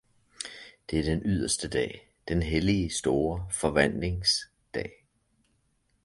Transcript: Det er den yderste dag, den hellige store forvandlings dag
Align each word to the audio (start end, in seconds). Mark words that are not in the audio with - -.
Det 0.89 0.99
er 0.99 1.03
den 1.03 1.21
yderste 1.25 1.67
dag, 1.67 2.13
den 2.27 2.43
hellige 2.43 2.89
store 2.89 3.47
forvandlings 3.51 4.33
dag 4.73 4.91